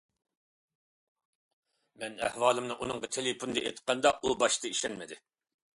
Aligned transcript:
مەن 2.03 2.17
ئەھۋالىمنى 2.27 2.79
ئۇنىڭغا 2.79 3.11
تېلېفوندا 3.19 3.65
ئېيتقاندا 3.67 4.19
ئۇ 4.23 4.35
باشتا 4.45 4.73
ئىشەنمىدى. 4.75 5.25